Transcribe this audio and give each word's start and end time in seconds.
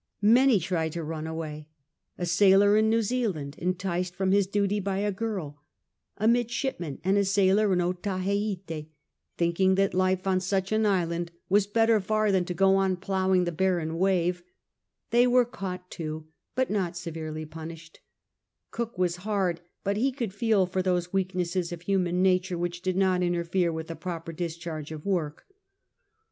Many 0.23 0.59
tried 0.59 0.93
to 0.93 1.03
nin 1.03 1.27
away; 1.27 1.67
a 2.17 2.25
sailor 2.25 2.75
in 2.75 2.89
New 2.89 3.03
Zealand, 3.03 3.53
enticed 3.59 4.15
from 4.15 4.31
his 4.31 4.47
duty 4.47 4.79
by 4.79 4.97
a 4.97 5.11
girl; 5.11 5.61
a 6.17 6.27
mid 6.27 6.49
shipman 6.49 6.99
and 7.03 7.19
a 7.19 7.23
sailor 7.23 7.71
in 7.71 7.81
Otaheite, 7.81 8.87
thinking 9.37 9.75
that 9.75 9.93
life 9.93 10.25
on 10.25 10.39
such 10.39 10.71
an 10.71 10.85
islaTid 10.85 11.29
was 11.49 11.67
better 11.67 11.99
far 11.99 12.31
than 12.31 12.45
to 12.45 12.53
go 12.55 12.77
on 12.77 12.95
ploughing 12.97 13.43
the 13.43 13.51
barren 13.51 13.99
wave; 13.99 14.41
they 15.11 15.27
were 15.27 15.45
caught^ 15.45 15.81
too, 15.91 16.25
but 16.55 16.71
not 16.71 16.97
severely 16.97 17.45
punished— 17.45 17.99
Cook 18.71 18.97
was 18.97 19.17
hard, 19.17 19.61
but 19.83 19.97
he 19.97 20.11
could 20.11 20.33
feel 20.33 20.65
for 20.65 20.81
those 20.81 21.13
weaknesses 21.13 21.71
of 21.71 21.83
human 21.83 22.23
nature 22.23 22.57
which 22.57 22.81
did 22.81 22.97
not 22.97 23.21
interfere 23.21 23.71
with 23.71 23.85
the 23.85 23.95
proper 23.95 24.33
discharge 24.33 24.91
of 24.91 25.05
work. 25.05 25.45